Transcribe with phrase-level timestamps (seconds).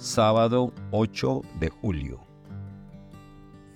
[0.00, 2.20] Sábado 8 de julio.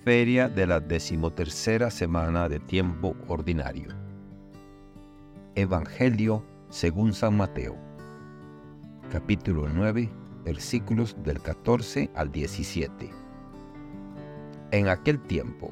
[0.03, 3.89] Feria de la decimotercera semana de tiempo ordinario.
[5.53, 7.77] Evangelio según San Mateo.
[9.11, 10.09] Capítulo 9,
[10.43, 13.11] versículos del 14 al 17.
[14.71, 15.71] En aquel tiempo,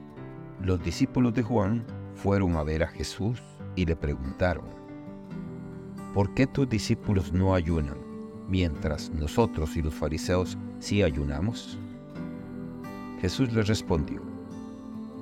[0.61, 1.83] los discípulos de Juan
[2.13, 3.41] fueron a ver a Jesús
[3.75, 4.65] y le preguntaron,
[6.13, 8.02] ¿por qué tus discípulos no ayunan?
[8.47, 11.77] Mientras nosotros y los fariseos sí ayunamos?
[13.21, 14.21] Jesús les respondió,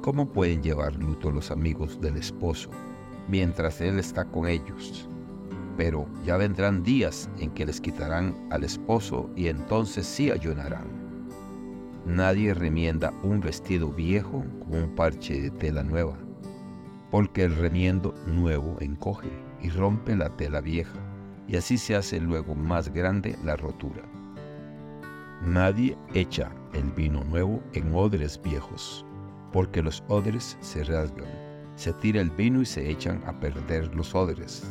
[0.01, 2.69] ¿cómo pueden llevar luto los amigos del esposo
[3.27, 5.07] mientras él está con ellos?
[5.77, 10.87] Pero ya vendrán días en que les quitarán al esposo y entonces sí ayunarán.
[12.05, 16.17] Nadie remienda un vestido viejo con un parche de tela nueva,
[17.11, 19.29] porque el remiendo nuevo encoge
[19.61, 21.10] y rompe la tela vieja
[21.51, 24.01] y así se hace luego más grande la rotura.
[25.41, 29.05] Nadie echa el vino nuevo en odres viejos,
[29.51, 31.27] porque los odres se rasgan,
[31.75, 34.63] se tira el vino y se echan a perder los odres.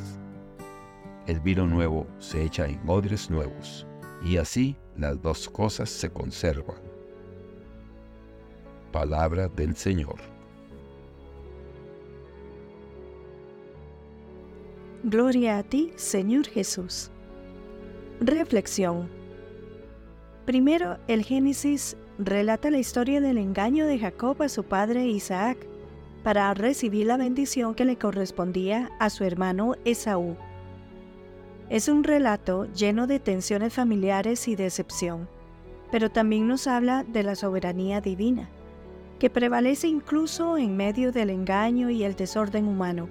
[1.27, 3.87] El vino nuevo se echa en odres nuevos,
[4.25, 6.81] y así las dos cosas se conservan.
[8.91, 10.40] Palabra del Señor.
[15.03, 17.11] Gloria a ti, Señor Jesús.
[18.21, 19.09] Reflexión.
[20.45, 25.57] Primero, el Génesis relata la historia del engaño de Jacob a su padre Isaac
[26.23, 30.37] para recibir la bendición que le correspondía a su hermano Esaú.
[31.71, 35.31] Es un relato lleno de tensiones familiares y decepción,
[35.91, 38.51] pero también nos habla de la soberanía divina,
[39.19, 43.09] que prevalece incluso en medio del engaño y el desorden humano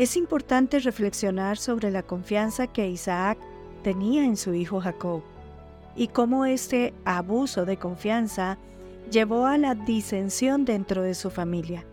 [0.00, 3.36] es importante reflexionar sobre la confianza que Isaac
[3.82, 5.20] tenía en su hijo Jacob
[5.94, 8.56] y cómo este abuso de confianza
[9.10, 11.84] llevó a la disensión dentro de su familia.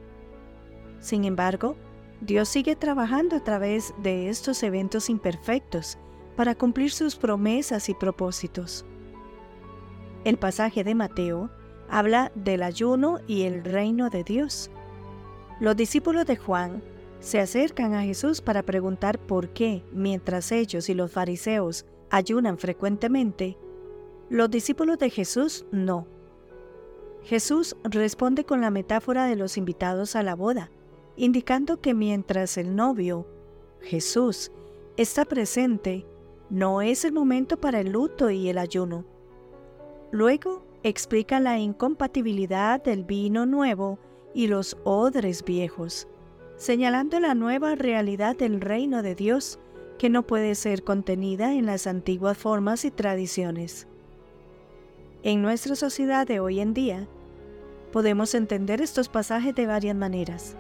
[1.02, 1.76] Sin embargo,
[2.22, 5.98] Dios sigue trabajando a través de estos eventos imperfectos
[6.38, 8.86] para cumplir sus promesas y propósitos.
[10.24, 11.50] El pasaje de Mateo
[11.90, 14.72] habla del ayuno y el reino de Dios.
[15.60, 16.82] Los discípulos de Juan
[17.20, 23.58] se acercan a Jesús para preguntar por qué, mientras ellos y los fariseos ayunan frecuentemente,
[24.30, 26.08] los discípulos de Jesús no.
[27.24, 30.72] Jesús responde con la metáfora de los invitados a la boda,
[31.16, 33.28] indicando que mientras el novio,
[33.82, 34.52] Jesús,
[34.96, 36.06] está presente,
[36.50, 39.06] no es el momento para el luto y el ayuno.
[40.12, 44.00] Luego explica la incompatibilidad del vino nuevo
[44.34, 46.08] y los odres viejos
[46.58, 49.60] señalando la nueva realidad del reino de Dios
[49.98, 53.88] que no puede ser contenida en las antiguas formas y tradiciones.
[55.24, 57.08] En nuestra sociedad de hoy en día,
[57.92, 60.56] podemos entender estos pasajes de varias maneras.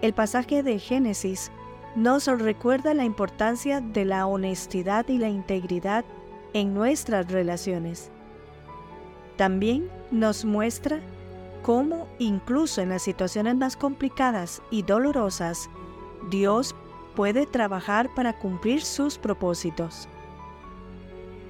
[0.00, 1.52] El pasaje de Génesis
[1.94, 6.04] nos recuerda la importancia de la honestidad y la integridad
[6.52, 8.10] en nuestras relaciones.
[9.36, 11.00] También nos muestra
[11.62, 15.70] cómo incluso en las situaciones más complicadas y dolorosas,
[16.30, 16.74] Dios
[17.14, 20.08] puede trabajar para cumplir sus propósitos.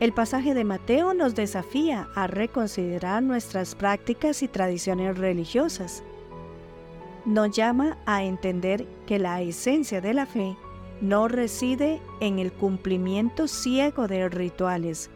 [0.01, 6.03] El pasaje de Mateo nos desafía a reconsiderar nuestras prácticas y tradiciones religiosas.
[7.25, 10.57] Nos llama a entender que la esencia de la fe
[11.01, 15.09] no reside en el cumplimiento ciego de rituales,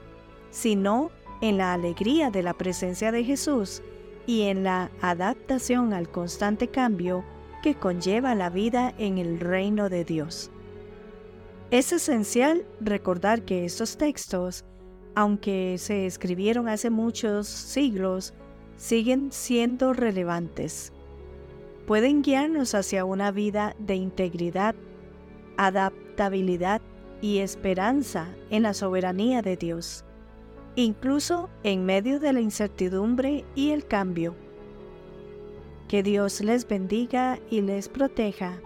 [0.50, 3.82] sino en la alegría de la presencia de Jesús
[4.26, 7.24] y en la adaptación al constante cambio
[7.62, 10.50] que conlleva la vida en el reino de Dios.
[11.70, 14.64] Es esencial recordar que estos textos,
[15.14, 18.34] aunque se escribieron hace muchos siglos,
[18.76, 20.92] siguen siendo relevantes.
[21.86, 24.74] Pueden guiarnos hacia una vida de integridad,
[25.56, 26.82] adaptabilidad
[27.22, 30.05] y esperanza en la soberanía de Dios
[30.76, 34.34] incluso en medio de la incertidumbre y el cambio.
[35.88, 38.60] Que Dios les bendiga y les proteja.